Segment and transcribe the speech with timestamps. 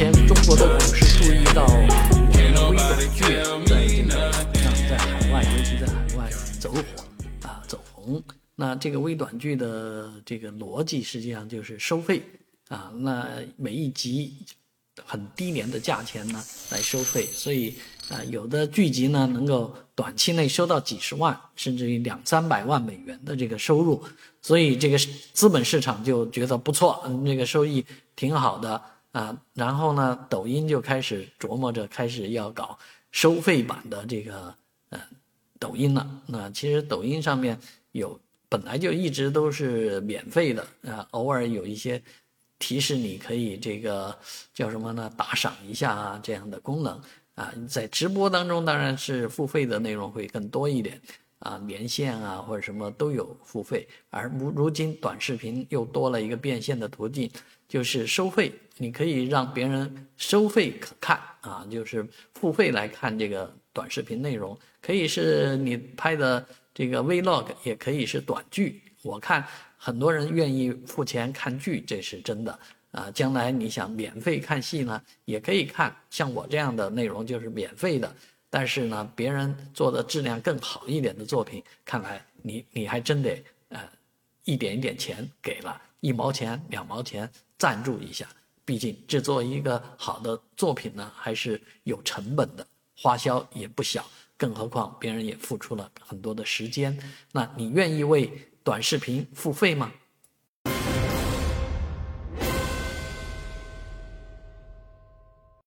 [0.00, 3.22] 前中国的股市注意到我们微短剧
[3.66, 6.82] 在这个像在海外，尤其在海外走火
[7.46, 8.22] 啊走红。
[8.56, 12.22] 那这个微短剧的这个逻辑实际上就是收费
[12.68, 13.28] 啊，那
[13.58, 14.32] 每一集
[15.04, 17.74] 很低廉的价钱呢来收费，所以
[18.08, 24.02] 啊有的剧集呢能够短期内收到几十万甚至于两三百万美元的这个收入，
[24.40, 24.96] 所以这个
[25.34, 27.84] 资本市场就觉得不错，嗯，这个收益
[28.16, 28.80] 挺好的。
[29.12, 32.78] 啊，然后呢，抖音就开始琢磨着开始要搞
[33.10, 34.54] 收费版的这个
[34.90, 35.00] 呃
[35.58, 36.08] 抖音了。
[36.26, 37.58] 那其实抖音上面
[37.92, 42.00] 有本来就一直都是免费的啊，偶尔有一些
[42.58, 44.16] 提示你可以这个
[44.54, 45.10] 叫什么呢？
[45.16, 47.00] 打赏一下啊这样的功能
[47.34, 51.00] 啊，在直播当中当然是付费的内容会更多一点
[51.40, 57.30] 啊，连线啊或者什么都有付费，而如如今短视频又多了一个变现的途径。
[57.70, 68.82] 就是收费，你可以让别人收费可看啊，就是付费来看这个短视频内容，可以是你拍的这个 vlog，也可以是短剧。
[69.02, 72.58] 我看很多人愿意付钱看剧，这是真的
[72.90, 73.08] 啊。
[73.14, 78.12] 将来你想免费看戏呢，也可以看，像我这样的内容就是免费的。
[78.50, 83.80] 但是呢，别人做的质量更好一点的作品，看来你你还真得呃
[84.44, 87.30] 一点一点钱给了，一毛钱两毛钱。
[87.56, 88.26] 赞助一下，
[88.64, 94.02] 毕竟制作一个好的作品呢，还是有成本的，花销也不小。
[94.38, 96.98] 更何况别人也付出了很多的时间，
[97.32, 98.32] 那你愿意为
[98.64, 99.92] 短视频付费吗？